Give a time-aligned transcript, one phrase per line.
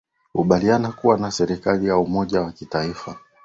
[0.33, 3.17] ubaliana kuwa na serikali ya umoja wa kitaifa